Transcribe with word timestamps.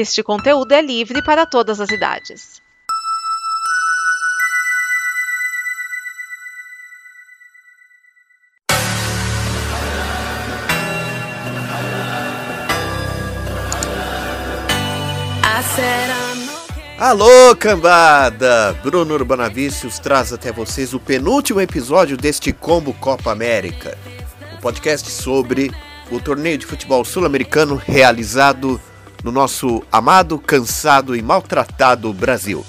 Este 0.00 0.22
conteúdo 0.22 0.70
é 0.70 0.80
livre 0.80 1.20
para 1.24 1.44
todas 1.44 1.80
as 1.80 1.90
idades. 1.90 2.62
Alô, 16.96 17.56
cambada! 17.58 18.74
Bruno 18.80 19.14
Urbanavicius 19.14 19.98
traz 19.98 20.32
até 20.32 20.52
vocês 20.52 20.94
o 20.94 21.00
penúltimo 21.00 21.60
episódio 21.60 22.16
deste 22.16 22.52
Combo 22.52 22.94
Copa 22.94 23.32
América, 23.32 23.98
o 24.52 24.54
um 24.54 24.60
podcast 24.60 25.10
sobre 25.10 25.72
o 26.08 26.20
torneio 26.20 26.56
de 26.56 26.66
futebol 26.66 27.04
sul-americano 27.04 27.74
realizado 27.74 28.80
no 29.22 29.32
nosso 29.32 29.82
amado, 29.90 30.38
cansado 30.38 31.14
e 31.16 31.22
maltratado 31.22 32.12
Brasil. 32.12 32.64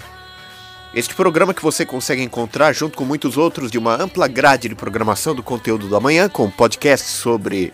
Este 0.94 1.14
programa 1.14 1.54
que 1.54 1.62
você 1.62 1.86
consegue 1.86 2.24
encontrar 2.24 2.74
junto 2.74 2.98
com 2.98 3.06
muitos 3.06 3.38
outros 3.38 3.70
de 3.70 3.78
uma 3.78 4.02
ampla 4.02 4.28
grade 4.28 4.68
de 4.68 4.76
programação 4.76 5.36
do 5.36 5.44
conteúdo 5.44 5.88
do 5.88 5.96
amanhã, 5.96 6.28
com 6.28 6.50
podcasts 6.50 7.12
sobre 7.12 7.72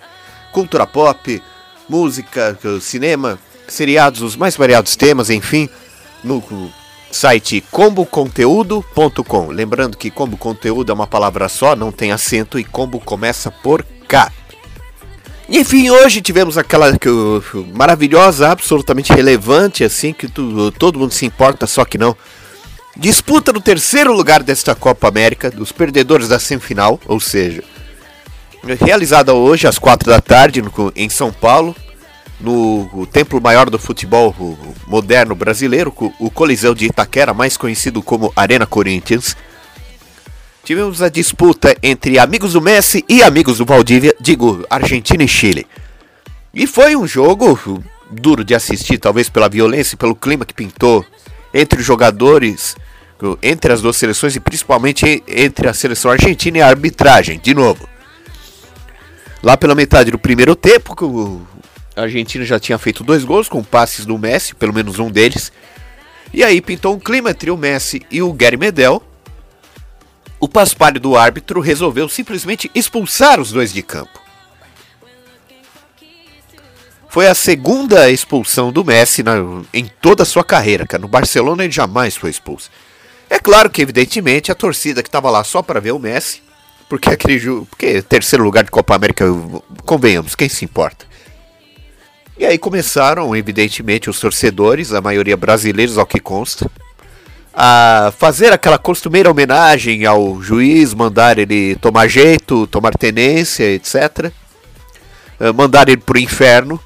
cultura 0.51 0.85
pop, 0.85 1.41
música, 1.87 2.57
cinema, 2.81 3.39
seriados, 3.67 4.21
os 4.21 4.35
mais 4.35 4.57
variados 4.57 4.95
temas, 4.95 5.29
enfim 5.29 5.69
no 6.25 6.43
site 7.11 7.63
comboconteúdo.com. 7.71 9.47
Lembrando 9.47 9.95
que 9.95 10.11
combo 10.11 10.35
conteúdo 10.35 10.91
é 10.91 10.95
uma 10.95 11.07
palavra 11.07 11.47
só, 11.47 11.75
não 11.75 11.91
tem 11.91 12.11
acento 12.11 12.59
e 12.59 12.63
combo 12.63 12.99
começa 12.99 13.49
por 13.51 13.85
K. 14.07 14.31
Enfim, 15.47 15.89
hoje 15.89 16.21
tivemos 16.21 16.57
aquela 16.57 16.97
que, 16.97 17.09
maravilhosa, 17.73 18.49
absolutamente 18.49 19.13
relevante, 19.13 19.83
assim, 19.83 20.11
que 20.11 20.27
tu, 20.27 20.71
todo 20.71 20.97
mundo 20.97 21.13
se 21.13 21.25
importa, 21.25 21.67
só 21.67 21.85
que 21.85 21.97
não. 21.97 22.15
Disputa 22.97 23.51
no 23.53 23.61
terceiro 23.61 24.11
lugar 24.11 24.41
desta 24.41 24.73
Copa 24.73 25.07
América, 25.07 25.51
dos 25.51 25.71
perdedores 25.71 26.29
da 26.29 26.39
semifinal, 26.39 26.99
ou 27.05 27.19
seja, 27.19 27.63
realizada 28.81 29.33
hoje 29.33 29.67
às 29.67 29.77
quatro 29.77 30.09
da 30.09 30.19
tarde 30.19 30.61
no, 30.61 30.71
em 30.95 31.09
São 31.09 31.31
Paulo, 31.31 31.75
no 32.39 33.05
templo 33.11 33.39
maior 33.39 33.69
do 33.69 33.77
futebol 33.77 34.33
moderno 34.87 35.35
brasileiro, 35.35 35.93
o 36.19 36.31
Coliseu 36.31 36.73
de 36.73 36.85
Itaquera, 36.85 37.33
mais 37.33 37.55
conhecido 37.55 38.01
como 38.01 38.33
Arena 38.35 38.65
Corinthians. 38.65 39.37
Tivemos 40.65 41.03
a 41.03 41.09
disputa 41.09 41.77
entre 41.83 42.17
amigos 42.17 42.53
do 42.53 42.59
Messi 42.59 43.05
e 43.07 43.21
amigos 43.21 43.59
do 43.59 43.65
Valdívia, 43.65 44.15
digo, 44.19 44.65
Argentina 44.67 45.23
e 45.23 45.27
Chile. 45.27 45.67
E 46.51 46.65
foi 46.65 46.95
um 46.95 47.05
jogo 47.05 47.83
duro 48.09 48.43
de 48.43 48.55
assistir, 48.55 48.97
talvez 48.97 49.29
pela 49.29 49.47
violência 49.47 49.93
e 49.93 49.97
pelo 49.97 50.15
clima 50.15 50.43
que 50.43 50.55
pintou 50.55 51.05
entre 51.53 51.79
os 51.79 51.85
jogadores, 51.85 52.75
entre 53.43 53.73
as 53.73 53.79
duas 53.79 53.95
seleções 53.95 54.35
e 54.35 54.39
principalmente 54.39 55.23
entre 55.27 55.67
a 55.67 55.73
seleção 55.73 56.09
argentina 56.09 56.57
e 56.57 56.61
a 56.63 56.67
arbitragem, 56.67 57.39
de 57.39 57.53
novo. 57.53 57.87
Lá 59.43 59.55
pela 59.55 59.75
metade 59.75 60.09
do 60.09 60.17
primeiro 60.17 60.55
tempo, 60.55 61.45
a 61.95 62.01
Argentina 62.01 62.43
já 62.43 62.59
tinha 62.59 62.79
feito 62.79 63.03
dois 63.03 63.23
gols 63.23 63.47
com 63.47 63.63
passes 63.63 64.03
do 64.03 64.17
Messi, 64.17 64.55
pelo 64.55 64.73
menos 64.73 64.97
um 64.97 65.11
deles. 65.11 65.51
E 66.33 66.43
aí 66.43 66.59
pintou 66.59 66.95
um 66.95 66.99
clima 66.99 67.29
entre 67.29 67.51
o 67.51 67.57
Messi 67.57 68.01
e 68.09 68.23
o 68.23 68.33
Gary 68.33 68.57
Medel. 68.57 69.03
O 70.39 70.47
paspalho 70.47 70.99
do 70.99 71.15
árbitro 71.15 71.59
resolveu 71.59 72.09
simplesmente 72.09 72.69
expulsar 72.75 73.39
os 73.39 73.51
dois 73.51 73.71
de 73.73 73.81
campo. 73.81 74.19
Foi 77.09 77.27
a 77.27 77.33
segunda 77.33 78.09
expulsão 78.11 78.73
do 78.73 78.83
Messi 78.83 79.23
na, 79.23 79.35
em 79.73 79.85
toda 80.01 80.23
a 80.23 80.25
sua 80.25 80.43
carreira, 80.43 80.85
cara. 80.85 81.01
No 81.01 81.07
Barcelona 81.07 81.63
ele 81.63 81.71
jamais 81.71 82.15
foi 82.17 82.29
expulso. 82.29 82.69
É 83.29 83.39
claro 83.39 83.69
que, 83.69 83.81
evidentemente, 83.81 84.51
a 84.51 84.55
torcida 84.55 85.01
que 85.01 85.07
estava 85.07 85.29
lá 85.29 85.43
só 85.43 85.61
para 85.61 85.79
ver 85.79 85.93
o 85.93 85.99
Messi, 85.99 86.43
porque 86.89 87.09
aquele 87.09 87.39
porque 87.67 88.01
terceiro 88.01 88.43
lugar 88.43 88.65
de 88.65 88.71
Copa 88.71 88.95
América, 88.95 89.25
convenhamos, 89.85 90.35
quem 90.35 90.49
se 90.49 90.65
importa? 90.65 91.05
E 92.37 92.45
aí 92.45 92.57
começaram, 92.57 93.33
evidentemente, 93.33 94.09
os 94.09 94.19
torcedores, 94.19 94.91
a 94.91 94.99
maioria 94.99 95.37
brasileiros, 95.37 95.97
ao 95.97 96.05
que 96.05 96.19
consta, 96.19 96.69
a 97.55 98.11
fazer 98.17 98.51
aquela 98.51 98.77
costumeira 98.77 99.31
homenagem 99.31 100.05
ao 100.05 100.41
juiz, 100.41 100.93
mandar 100.93 101.39
ele 101.39 101.77
tomar 101.77 102.07
jeito, 102.07 102.67
tomar 102.67 102.91
tenência, 102.97 103.63
etc. 103.63 104.31
Eh, 105.39 105.51
mandar 105.53 105.87
ele 105.87 106.01
pro 106.01 106.19
inferno. 106.19 106.79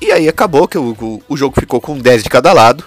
E 0.00 0.10
aí 0.10 0.28
acabou 0.28 0.66
que 0.66 0.76
o, 0.76 1.22
o 1.28 1.36
jogo 1.36 1.58
ficou 1.58 1.80
com 1.80 1.96
10 1.96 2.24
de 2.24 2.28
cada 2.28 2.52
lado. 2.52 2.84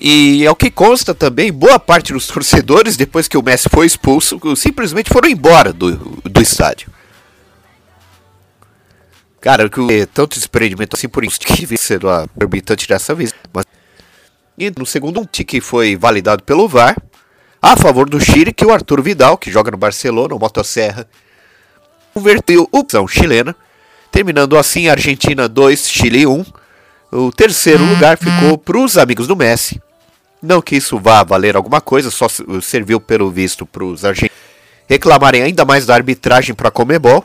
E 0.00 0.44
ao 0.46 0.56
que 0.56 0.70
consta 0.70 1.14
também, 1.14 1.52
boa 1.52 1.78
parte 1.78 2.14
dos 2.14 2.26
torcedores, 2.28 2.96
depois 2.96 3.28
que 3.28 3.36
o 3.36 3.42
Messi 3.42 3.68
foi 3.68 3.86
expulso, 3.86 4.40
simplesmente 4.56 5.12
foram 5.12 5.28
embora 5.28 5.70
do, 5.70 5.94
do 6.24 6.40
estádio. 6.40 6.90
Cara, 9.38 9.68
que 9.68 9.80
é 9.92 10.06
tanto 10.06 10.38
desprendimento 10.38 10.96
assim 10.96 11.08
por 11.08 11.24
isso 11.24 11.38
que 11.38 11.76
ser 11.76 12.06
a 12.06 12.26
orbitante 12.40 12.88
dessa 12.88 13.14
vez. 13.14 13.34
Mas... 13.52 13.66
E 14.56 14.70
no 14.76 14.86
segundo 14.86 15.20
um 15.20 15.24
tique 15.24 15.60
foi 15.60 15.96
validado 15.96 16.42
pelo 16.42 16.68
VAR 16.68 16.96
a 17.60 17.76
favor 17.76 18.08
do 18.08 18.20
Chile, 18.20 18.52
que 18.52 18.64
o 18.64 18.72
Arthur 18.72 19.00
Vidal, 19.00 19.38
que 19.38 19.50
joga 19.50 19.70
no 19.70 19.76
Barcelona, 19.76 20.34
o 20.34 20.38
Motosserra, 20.38 21.06
converteu 22.12 22.68
a 22.72 22.78
opção 22.78 23.06
chilena, 23.06 23.54
terminando 24.10 24.58
assim 24.58 24.88
Argentina 24.88 25.48
2, 25.48 25.88
Chile 25.88 26.26
1. 26.26 26.44
O 27.12 27.30
terceiro 27.30 27.84
lugar 27.84 28.18
ficou 28.18 28.58
para 28.58 28.78
os 28.78 28.98
amigos 28.98 29.26
do 29.26 29.36
Messi. 29.36 29.80
Não 30.42 30.60
que 30.60 30.76
isso 30.76 30.98
vá 30.98 31.22
valer 31.22 31.54
alguma 31.54 31.80
coisa, 31.80 32.10
só 32.10 32.26
serviu 32.60 33.00
pelo 33.00 33.30
visto 33.30 33.64
para 33.64 33.84
os 33.84 34.04
argentinos 34.04 34.42
reclamarem 34.92 35.42
ainda 35.42 35.64
mais 35.64 35.86
da 35.86 35.94
arbitragem 35.94 36.54
para 36.54 36.68
a 36.68 36.70
Comebol. 36.70 37.24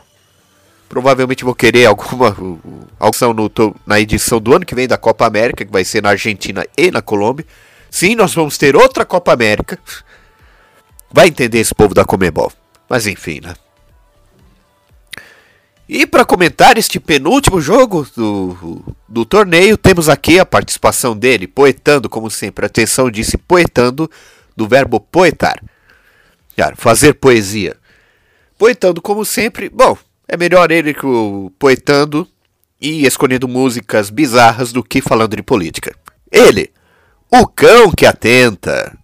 Provavelmente 0.88 1.44
vou 1.44 1.54
querer 1.54 1.86
alguma 1.86 2.36
ação 2.98 3.34
no, 3.34 3.50
na 3.86 4.00
edição 4.00 4.40
do 4.40 4.54
ano 4.54 4.64
que 4.64 4.74
vem 4.74 4.88
da 4.88 4.96
Copa 4.96 5.26
América, 5.26 5.64
que 5.64 5.72
vai 5.72 5.84
ser 5.84 6.02
na 6.02 6.10
Argentina 6.10 6.64
e 6.76 6.90
na 6.90 7.02
Colômbia. 7.02 7.46
Sim, 7.90 8.14
nós 8.14 8.34
vamos 8.34 8.56
ter 8.56 8.74
outra 8.76 9.04
Copa 9.04 9.32
América. 9.32 9.78
Vai 11.10 11.28
entender 11.28 11.58
esse 11.58 11.74
povo 11.74 11.94
da 11.94 12.04
Comebol. 12.04 12.52
Mas 12.86 13.06
enfim, 13.06 13.40
né? 13.40 13.54
E 15.88 16.06
para 16.06 16.22
comentar 16.22 16.76
este 16.76 17.00
penúltimo 17.00 17.62
jogo 17.62 18.06
do, 18.14 18.84
do 19.08 19.24
torneio, 19.24 19.78
temos 19.78 20.10
aqui 20.10 20.38
a 20.38 20.44
participação 20.44 21.16
dele, 21.16 21.46
poetando, 21.46 22.10
como 22.10 22.30
sempre. 22.30 22.66
Atenção, 22.66 23.10
disse 23.10 23.38
poetando, 23.38 24.10
do 24.54 24.68
verbo 24.68 25.00
poetar. 25.00 25.62
Claro, 26.54 26.76
fazer 26.76 27.14
poesia. 27.14 27.74
Poetando, 28.58 29.00
como 29.00 29.24
sempre. 29.24 29.70
Bom, 29.70 29.96
é 30.28 30.36
melhor 30.36 30.70
ele 30.70 30.94
poetando 31.58 32.28
e 32.80 33.06
escolhendo 33.06 33.48
músicas 33.48 34.10
bizarras 34.10 34.72
do 34.72 34.84
que 34.84 35.00
falando 35.00 35.34
de 35.34 35.42
política. 35.42 35.96
Ele, 36.30 36.70
o 37.30 37.46
cão 37.46 37.90
que 37.90 38.04
atenta. 38.04 38.96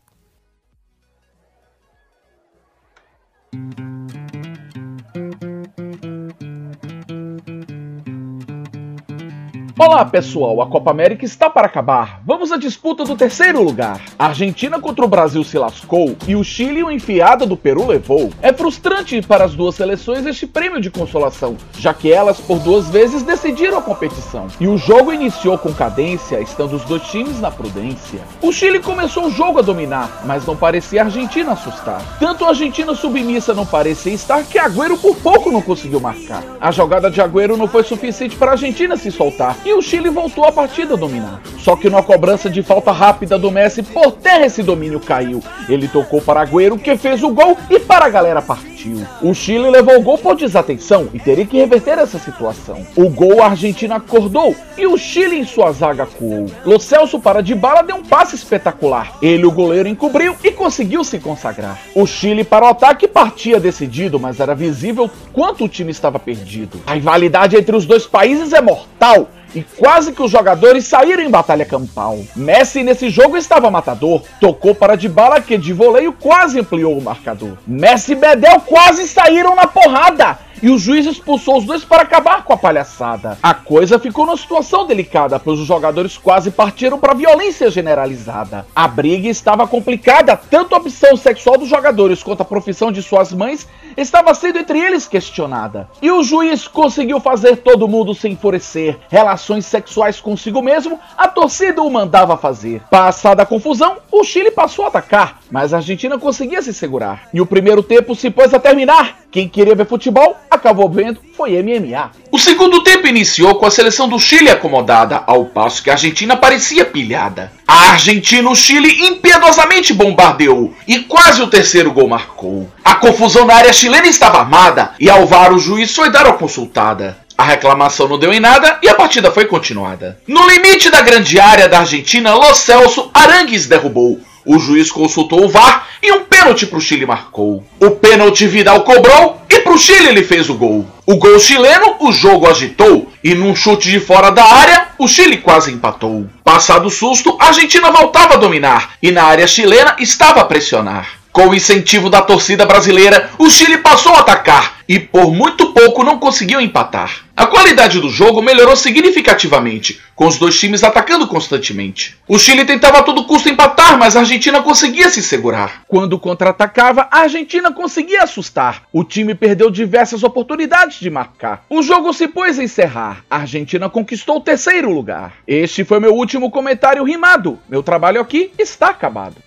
Olá 9.77 10.05
pessoal, 10.05 10.63
a 10.63 10.69
Copa 10.69 10.93
América 10.93 11.25
está 11.25 11.51
para 11.51 11.67
acabar. 11.67 12.23
Vamos 12.25 12.53
à 12.53 12.57
disputa 12.57 13.03
do 13.03 13.17
terceiro 13.17 13.61
lugar. 13.61 14.01
A 14.17 14.27
Argentina 14.27 14.79
contra 14.79 15.05
o 15.05 15.09
Brasil 15.09 15.43
se 15.43 15.59
lascou 15.59 16.15
e 16.29 16.37
o 16.37 16.45
Chile 16.45 16.85
o 16.85 16.93
enfiada 16.93 17.45
do 17.45 17.57
Peru 17.57 17.85
levou. 17.85 18.31
É 18.41 18.53
frustrante 18.53 19.21
para 19.21 19.45
as 19.45 19.53
duas 19.53 19.75
seleções 19.75 20.27
este 20.27 20.47
prêmio 20.47 20.81
de 20.81 20.93
consolação, 20.93 21.57
já 21.77 21.93
que 21.93 22.13
elas 22.13 22.39
por 22.39 22.61
duas 22.61 22.89
vezes 22.89 23.25
decidiram 23.25 23.79
a 23.79 23.83
competição. 23.83 24.47
E 24.61 24.69
o 24.69 24.79
jogo 24.79 25.13
iniciou 25.13 25.59
com 25.59 25.75
cadência, 25.75 26.41
estando 26.41 26.77
os 26.77 26.85
dois 26.85 27.03
times 27.09 27.41
na 27.41 27.51
prudência. 27.51 28.21
O 28.41 28.53
Chile 28.53 28.79
começou 28.79 29.27
o 29.27 29.31
jogo 29.33 29.59
a 29.59 29.63
dominar, 29.63 30.23
mas 30.25 30.47
não 30.47 30.57
parecia 30.57 31.03
a 31.03 31.07
Argentina 31.07 31.51
assustar. 31.51 32.01
Tanto 32.21 32.45
a 32.45 32.51
Argentina 32.51 32.95
submissa 32.95 33.53
não 33.53 33.67
parecia 33.67 34.15
estar 34.15 34.45
que 34.45 34.57
Agüero 34.57 34.97
por 34.97 35.17
pouco 35.17 35.51
não 35.51 35.61
conseguiu 35.61 35.99
marcar. 35.99 36.45
A 36.61 36.71
jogada 36.71 37.11
de 37.11 37.21
Agüero 37.21 37.57
não 37.57 37.67
foi 37.67 37.83
suficiente 37.83 38.37
para 38.37 38.53
a 38.53 38.55
Argentina 38.55 38.97
se 38.97 39.11
soltar 39.11 39.64
e 39.65 39.73
o 39.73 39.83
Chile 39.83 40.11
voltou 40.11 40.45
a 40.45 40.53
partida 40.53 40.95
a 40.95 40.97
dominar. 40.97 41.41
Só 41.59 41.77
que 41.77 41.89
na 41.89 42.03
cobrança 42.03 42.51
de 42.51 42.63
falta 42.63 42.93
rápida 42.93 43.39
do 43.39 43.51
Messi, 43.51 43.83
por 43.83 44.13
terra 44.13 44.47
esse 44.47 44.63
domínio 44.63 45.01
caiu. 45.01 45.43
Ele 45.69 45.89
tocou 45.89 46.21
para 46.21 46.41
Agüero, 46.41 46.79
que 46.79 46.97
fez 46.97 47.23
o 47.23 47.31
gol 47.31 47.57
e 47.71 47.81
para 47.81 48.07
a 48.07 48.11
galera 48.11 48.43
partiu. 48.43 48.75
O 49.23 49.33
Chile 49.33 49.71
levou 49.71 49.97
o 49.97 50.03
gol 50.03 50.19
por 50.19 50.37
desatenção 50.37 51.09
e 51.15 51.19
teria 51.19 51.47
que 51.47 51.57
reverter 51.57 51.99
essa 51.99 52.19
situação. 52.19 52.87
O 52.95 53.09
gol 53.09 53.43
a 53.43 53.47
Argentina 53.47 53.97
acordou 53.97 54.55
e 54.77 54.87
o 54.87 54.99
Chile 54.99 55.39
em 55.39 55.45
sua 55.45 55.73
zaga 55.73 56.05
coou. 56.05 56.51
Lo 56.67 56.79
Celso 56.79 57.19
para 57.19 57.43
de 57.43 57.55
bala 57.55 57.83
deu 57.83 57.97
um 57.97 58.05
passe 58.05 58.35
espetacular. 58.35 59.17
Ele, 59.23 59.47
o 59.47 59.51
goleiro, 59.51 59.89
encobriu 59.89 60.37
e 60.45 60.51
conseguiu 60.51 61.03
se 61.03 61.19
consagrar. 61.19 61.81
O 61.95 62.07
Chile 62.07 62.45
para 62.45 62.67
o 62.67 62.69
ataque 62.69 63.09
partia 63.09 63.59
decidido, 63.59 64.21
mas 64.21 64.39
era 64.39 64.55
visível 64.55 65.11
quanto 65.33 65.65
o 65.65 65.69
time 65.69 65.91
estava 65.91 66.19
perdido. 66.19 66.81
A 66.87 66.95
rivalidade 66.95 67.57
entre 67.57 67.75
os 67.75 67.87
dois 67.87 68.07
países 68.07 68.53
é 68.53 68.61
mortal 68.61 69.29
e 69.55 69.63
quase 69.63 70.13
que 70.13 70.23
os 70.23 70.31
jogadores 70.31 70.87
saíram 70.87 71.23
em 71.23 71.31
batalha 71.31 71.65
campal. 71.65 72.19
Messi 72.35 72.83
nesse 72.83 73.09
jogo 73.09 73.37
estava 73.37 73.71
matador, 73.71 74.23
tocou 74.41 74.75
para 74.75 74.97
de 74.97 75.09
bala 75.09 75.41
que 75.41 75.57
de 75.57 75.73
voleio 75.73 76.13
quase 76.13 76.61
ampliou 76.61 76.99
o 76.99 77.03
marcador. 77.03 77.57
Messi 77.67 78.13
e 78.13 78.15
Bedel 78.15 78.61
quase 78.61 79.07
saíram 79.07 79.55
na 79.55 79.67
porrada 79.67 80.39
e 80.63 80.71
o 80.71 80.79
juiz 80.79 81.07
expulsou 81.07 81.59
os 81.59 81.65
dois 81.65 81.85
para 81.85 82.03
acabar 82.03 82.45
com 82.45 82.53
a 82.53 82.57
palhaçada. 82.57 83.39
A 83.43 83.55
coisa 83.55 83.99
ficou 83.99 84.27
numa 84.27 84.37
situação 84.37 84.87
delicada, 84.87 85.39
pois 85.39 85.59
os 85.59 85.67
jogadores 85.67 86.17
quase 86.17 86.51
partiram 86.51 86.99
para 86.99 87.15
violência 87.15 87.71
generalizada. 87.71 88.67
A 88.75 88.89
briga 88.89 89.29
estava 89.29 89.67
complicada, 89.67 90.37
tanto 90.37 90.75
a 90.75 90.79
opção 90.79 91.17
sexual 91.17 91.59
dos 91.59 91.69
jogadores 91.69 92.23
quanto 92.23 92.43
a 92.43 92.45
profissão 92.45 92.91
de 92.91 93.03
suas 93.03 93.33
mães 93.33 93.67
estava 93.97 94.35
sendo 94.35 94.59
entre 94.59 94.79
eles 94.79 95.07
questionada. 95.07 95.89
E 96.03 96.11
o 96.11 96.23
juiz 96.23 96.67
conseguiu 96.67 97.21
fazer 97.21 97.59
todo 97.59 97.89
mundo 97.89 98.15
se 98.15 98.29
enfurecer. 98.29 98.99
Relações 99.09 99.67
sexuais 99.67 100.21
consigo 100.21 100.63
mesmo, 100.63 100.99
a 101.17 101.29
torcida 101.29 101.83
o 101.83 101.91
mandava 101.91 102.37
fazer. 102.37 102.83
Passada 102.91 103.43
a 103.43 103.47
confusão, 103.47 103.99
o 104.11 104.25
Chile 104.25 104.51
passou 104.51 104.85
a 104.85 104.89
atacar, 104.89 105.41
mas 105.51 105.73
a 105.73 105.79
Argentina 105.79 106.19
conseguia 106.19 106.63
se 106.63 106.73
segurar. 106.73 107.29
E 107.33 107.41
o 107.41 107.47
primeiro 107.47 107.83
tempo 107.83 108.15
se 108.15 108.31
pôs 108.31 108.53
a 108.53 108.59
terminar. 108.59 109.24
Quem 109.35 109.49
queria 109.49 109.75
ver 109.75 109.85
futebol 109.85 110.37
acabou 110.49 110.89
vendo 110.89 111.21
foi 111.37 111.61
MMA. 111.61 112.13
O 112.31 112.39
segundo 112.39 112.85
tempo 112.85 113.09
iniciou 113.09 113.57
com 113.57 113.67
a 113.67 113.71
seleção 113.71 114.09
do 114.09 114.17
Chile 114.17 114.49
acomodada, 114.49 115.25
ao 115.27 115.47
passo 115.47 115.83
que 115.83 115.91
a 115.91 115.95
Argentina 115.95 116.37
parecia 116.37 116.85
pilhada. 116.85 117.51
A 117.67 117.91
Argentina 117.91 118.49
o 118.49 118.55
Chile 118.55 119.09
impiedosamente 119.09 119.93
bombardeou 119.93 120.73
e 120.87 121.01
quase 121.01 121.43
o 121.43 121.49
terceiro 121.49 121.91
gol 121.91 122.07
marcou. 122.07 122.71
A 122.85 122.95
confusão 122.95 123.45
na 123.45 123.57
área 123.57 123.73
chilena 123.73 124.07
estava 124.07 124.39
armada 124.39 124.93
e 125.01 125.11
Alvaro 125.11 125.57
o 125.57 125.59
juiz 125.59 125.93
foi 125.93 126.11
dar 126.11 126.29
a 126.29 126.35
consultada. 126.35 127.19
A 127.37 127.43
reclamação 127.43 128.07
não 128.07 128.21
deu 128.21 128.33
em 128.33 128.39
nada 128.39 128.79
e 128.85 128.89
a 128.89 128.95
partida 128.95 129.33
foi 129.33 129.47
continuada. 129.47 130.17
No 130.29 130.49
limite 130.49 130.93
da 130.93 131.03
grande 131.03 131.41
área 131.41 131.69
da 131.69 131.81
Argentina, 131.81 132.37
Lo 132.37 132.55
Celso 132.55 133.11
Arangues 133.13 133.67
derrubou. 133.67 134.21
O 134.45 134.59
juiz 134.59 134.91
consultou 134.91 135.45
o 135.45 135.49
VAR 135.49 135.87
e 136.03 136.13
um 136.13 136.25
pênalti 136.25 136.67
para 136.67 136.79
o 136.79 136.81
Chile 136.81 137.07
marcou. 137.07 137.65
O 137.81 137.91
pênalti 137.93 138.47
Vidal 138.47 138.83
cobrou 138.83 139.41
e 139.49 139.61
para 139.61 139.73
o 139.73 139.79
Chile 139.79 140.09
ele 140.09 140.23
fez 140.23 140.51
o 140.51 140.55
gol. 140.55 140.87
O 141.07 141.17
gol 141.17 141.39
chileno, 141.39 141.97
o 142.01 142.13
jogo 142.13 142.47
agitou 142.47 143.11
e 143.23 143.35
num 143.35 143.55
chute 143.55 143.91
de 143.91 144.01
fora 144.01 144.31
da 144.31 144.45
área, 144.45 144.89
o 144.99 145.09
Chile 145.09 145.39
quase 145.39 145.73
empatou. 145.73 146.27
Passado 146.43 146.89
o 146.89 146.91
susto, 146.91 147.37
a 147.41 147.47
Argentina 147.47 147.91
voltava 147.91 148.35
a 148.35 148.39
dominar 148.39 148.95
e 149.03 149.11
na 149.11 149.25
área 149.25 149.47
chilena 149.47 149.97
estava 149.99 150.41
a 150.41 150.45
pressionar. 150.45 151.09
Com 151.33 151.49
o 151.49 151.55
incentivo 151.55 152.11
da 152.11 152.23
torcida 152.23 152.65
brasileira, 152.65 153.31
o 153.39 153.49
Chile 153.51 153.79
passou 153.79 154.15
a 154.15 154.21
atacar 154.21 154.74
e 154.89 154.99
por 154.99 155.33
muito 155.33 155.73
pouco 155.73 156.05
não 156.05 156.19
conseguiu 156.19 156.61
empatar. 156.61 157.25
A 157.37 157.47
qualidade 157.47 158.01
do 158.01 158.09
jogo 158.09 158.41
melhorou 158.41 158.77
significativamente, 158.77 160.01
com 160.15 160.27
os 160.27 160.39
dois 160.39 160.59
times 160.59 160.85
atacando 160.85 161.27
constantemente. 161.27 162.17
O 162.29 162.39
Chile 162.39 162.65
tentava 162.65 162.99
a 162.99 163.03
todo 163.03 163.25
custo 163.25 163.49
empatar, 163.49 163.99
mas 163.99 164.15
a 164.15 164.21
Argentina 164.21 164.63
conseguia 164.63 165.11
se 165.11 165.21
segurar. 165.21 165.83
Quando 165.89 166.19
contra-atacava, 166.19 167.09
a 167.11 167.21
Argentina 167.21 167.73
conseguia 167.73 168.23
assustar. 168.23 168.85
O 168.93 169.03
time 169.03 169.35
perdeu 169.35 169.69
diversas 169.71 170.23
oportunidades 170.23 171.01
de 171.01 171.11
marcar. 171.11 171.65
O 171.69 171.83
jogo 171.83 172.13
se 172.13 172.29
pôs 172.29 172.59
a 172.59 172.63
encerrar. 172.63 173.25
A 173.29 173.39
Argentina 173.39 173.91
conquistou 173.91 174.37
o 174.37 174.41
terceiro 174.41 174.93
lugar. 174.93 175.35
Este 175.47 175.85
foi 175.85 175.99
meu 175.99 176.15
último 176.15 176.51
comentário 176.51 177.03
rimado. 177.03 177.59
Meu 177.69 177.83
trabalho 177.83 178.21
aqui 178.21 178.53
está 178.59 178.89
acabado. 178.89 179.44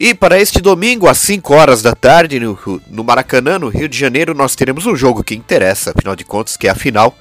E 0.00 0.14
para 0.14 0.40
este 0.40 0.62
domingo, 0.62 1.06
às 1.06 1.18
5 1.18 1.52
horas 1.52 1.82
da 1.82 1.94
tarde, 1.94 2.40
no, 2.40 2.58
no, 2.88 3.04
Maracanã, 3.04 3.58
no 3.58 3.68
Rio 3.68 3.86
de 3.86 3.98
Janeiro, 3.98 4.32
nós 4.32 4.56
teremos 4.56 4.86
um 4.86 4.96
jogo 4.96 5.22
que 5.22 5.34
interessa, 5.34 5.92
afinal 5.94 6.16
de 6.16 6.24
contas, 6.24 6.56
que 6.56 6.66
é 6.66 6.70
a 6.70 6.74
final 6.74 7.14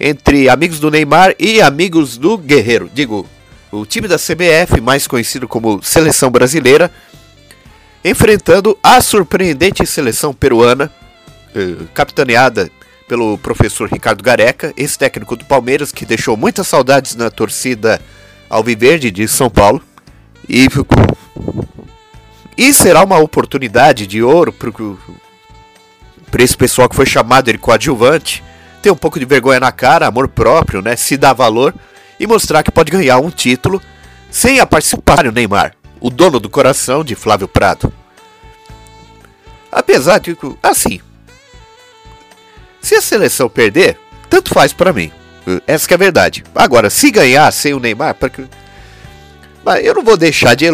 entre 0.00 0.48
amigos 0.48 0.80
do 0.80 0.90
Neymar 0.90 1.34
e 1.38 1.60
amigos 1.60 2.16
do 2.16 2.38
Guerreiro. 2.38 2.90
Digo, 2.94 3.26
o 3.70 3.84
time 3.84 4.08
da 4.08 4.16
CBF, 4.16 4.80
mais 4.80 5.06
conhecido 5.06 5.46
como 5.46 5.82
Seleção 5.82 6.30
Brasileira, 6.30 6.90
enfrentando 8.02 8.78
a 8.82 9.02
surpreendente 9.02 9.84
seleção 9.84 10.32
peruana, 10.32 10.90
eh, 11.54 11.84
capitaneada 11.92 12.70
pelo 13.06 13.36
professor 13.36 13.90
Ricardo 13.92 14.24
Gareca, 14.24 14.72
esse 14.74 14.98
técnico 14.98 15.36
do 15.36 15.44
Palmeiras 15.44 15.92
que 15.92 16.06
deixou 16.06 16.34
muitas 16.34 16.66
saudades 16.66 17.14
na 17.14 17.30
torcida 17.30 18.00
Alviverde 18.48 19.10
de 19.10 19.28
São 19.28 19.50
Paulo. 19.50 19.82
E 20.48 20.66
e 22.60 22.74
será 22.74 23.02
uma 23.02 23.18
oportunidade 23.18 24.06
de 24.06 24.22
ouro 24.22 24.52
para 26.30 26.42
esse 26.42 26.54
pessoal 26.54 26.90
que 26.90 26.94
foi 26.94 27.06
chamado 27.06 27.50
de 27.50 27.56
coadjuvante 27.56 28.44
ter 28.82 28.90
um 28.90 28.96
pouco 28.96 29.18
de 29.18 29.24
vergonha 29.24 29.58
na 29.58 29.72
cara, 29.72 30.06
amor 30.06 30.28
próprio, 30.28 30.82
né? 30.82 30.94
Se 30.94 31.16
dar 31.16 31.32
valor 31.32 31.74
e 32.18 32.26
mostrar 32.26 32.62
que 32.62 32.70
pode 32.70 32.92
ganhar 32.92 33.16
um 33.16 33.30
título 33.30 33.80
sem 34.30 34.60
a 34.60 34.66
participar 34.66 35.22
do 35.22 35.32
Neymar, 35.32 35.74
o 35.98 36.10
dono 36.10 36.38
do 36.38 36.50
coração 36.50 37.02
de 37.02 37.14
Flávio 37.14 37.48
Prado. 37.48 37.90
Apesar 39.72 40.18
de 40.18 40.36
assim, 40.62 41.00
se 42.78 42.94
a 42.94 43.00
seleção 43.00 43.48
perder, 43.48 43.98
tanto 44.28 44.52
faz 44.52 44.74
para 44.74 44.92
mim. 44.92 45.10
Essa 45.66 45.90
é 45.90 45.94
a 45.94 45.98
verdade. 45.98 46.44
Agora, 46.54 46.90
se 46.90 47.10
ganhar 47.10 47.50
sem 47.52 47.72
o 47.72 47.80
Neymar, 47.80 48.16
porque 48.16 48.44
mas 49.64 49.84
eu 49.84 49.94
não 49.94 50.04
vou 50.04 50.16
deixar 50.16 50.54
de, 50.54 50.66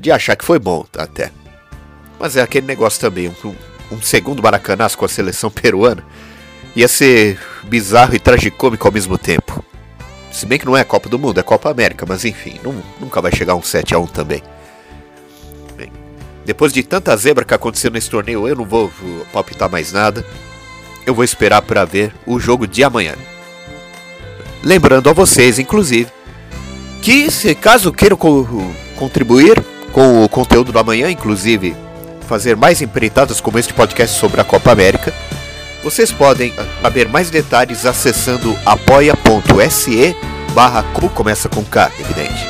de 0.00 0.10
achar 0.10 0.36
que 0.36 0.44
foi 0.44 0.58
bom 0.58 0.86
até. 0.96 1.30
Mas 2.18 2.36
é 2.36 2.42
aquele 2.42 2.66
negócio 2.66 3.00
também, 3.00 3.28
um, 3.44 3.54
um 3.92 4.00
segundo 4.00 4.42
Maracanãs 4.42 4.94
com 4.94 5.04
a 5.04 5.08
seleção 5.08 5.50
peruana 5.50 6.04
ia 6.74 6.88
ser 6.88 7.38
bizarro 7.64 8.14
e 8.14 8.18
tragicômico 8.18 8.86
ao 8.86 8.92
mesmo 8.92 9.16
tempo. 9.16 9.64
Se 10.32 10.44
bem 10.46 10.58
que 10.58 10.66
não 10.66 10.76
é 10.76 10.82
Copa 10.82 11.08
do 11.08 11.18
Mundo, 11.18 11.38
é 11.38 11.42
Copa 11.42 11.70
América, 11.70 12.04
mas 12.06 12.24
enfim, 12.24 12.58
não, 12.62 12.74
nunca 13.00 13.22
vai 13.22 13.34
chegar 13.34 13.54
um 13.54 13.62
7 13.62 13.94
a 13.94 13.98
1 13.98 14.06
também. 14.08 14.42
Bem, 15.76 15.92
depois 16.44 16.72
de 16.72 16.82
tanta 16.82 17.16
zebra 17.16 17.44
que 17.44 17.54
aconteceu 17.54 17.90
nesse 17.90 18.10
torneio, 18.10 18.48
eu 18.48 18.56
não 18.56 18.64
vou 18.64 18.90
palpitar 19.32 19.70
mais 19.70 19.92
nada. 19.92 20.24
Eu 21.06 21.14
vou 21.14 21.22
esperar 21.22 21.62
para 21.62 21.84
ver 21.84 22.12
o 22.26 22.40
jogo 22.40 22.66
de 22.66 22.82
amanhã. 22.82 23.14
Lembrando 24.62 25.08
a 25.08 25.12
vocês, 25.12 25.58
inclusive, 25.58 26.10
que 27.04 27.30
se 27.30 27.54
caso 27.54 27.92
queiram 27.92 28.16
co 28.16 28.48
contribuir 28.96 29.62
com 29.92 30.24
o 30.24 30.28
conteúdo 30.28 30.72
do 30.72 30.78
amanhã, 30.78 31.10
inclusive 31.10 31.76
fazer 32.26 32.56
mais 32.56 32.80
empreitadas 32.80 33.42
como 33.42 33.58
este 33.58 33.74
podcast 33.74 34.18
sobre 34.18 34.40
a 34.40 34.44
Copa 34.44 34.72
América, 34.72 35.12
vocês 35.82 36.10
podem 36.10 36.50
saber 36.80 37.06
mais 37.06 37.28
detalhes 37.28 37.84
acessando 37.84 38.58
apoia.se 38.64 40.16
barra 40.54 40.82
começa 41.14 41.46
com 41.46 41.62
K, 41.62 41.92
evidente. 42.00 42.48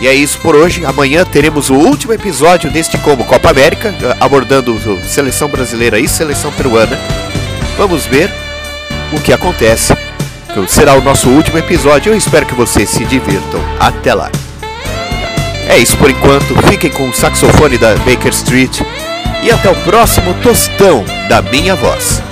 E 0.00 0.08
é 0.08 0.14
isso 0.14 0.36
por 0.40 0.56
hoje. 0.56 0.84
Amanhã 0.84 1.24
teremos 1.24 1.70
o 1.70 1.74
último 1.74 2.12
episódio 2.12 2.68
deste 2.68 2.98
Como 2.98 3.24
Copa 3.24 3.50
América, 3.50 3.94
abordando 4.18 4.76
seleção 5.04 5.48
brasileira 5.48 6.00
e 6.00 6.08
seleção 6.08 6.50
peruana. 6.50 6.98
Vamos 7.78 8.06
ver 8.06 8.28
o 9.12 9.20
que 9.20 9.32
acontece 9.32 9.94
será 10.68 10.94
o 10.94 11.00
nosso 11.00 11.28
último 11.28 11.58
episódio. 11.58 12.12
Eu 12.12 12.16
espero 12.16 12.46
que 12.46 12.54
vocês 12.54 12.88
se 12.90 13.04
divirtam. 13.04 13.60
Até 13.78 14.14
lá. 14.14 14.30
É 15.68 15.78
isso 15.78 15.96
por 15.96 16.10
enquanto. 16.10 16.54
Fiquem 16.68 16.90
com 16.90 17.08
o 17.08 17.14
saxofone 17.14 17.78
da 17.78 17.94
Baker 17.96 18.30
Street. 18.30 18.80
E 19.42 19.50
até 19.50 19.70
o 19.70 19.76
próximo 19.82 20.34
tostão 20.42 21.04
da 21.28 21.40
minha 21.42 21.74
voz. 21.74 22.22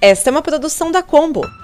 Esta 0.00 0.28
é 0.28 0.32
uma 0.32 0.42
produção 0.42 0.90
da 0.90 1.02
Combo. 1.02 1.63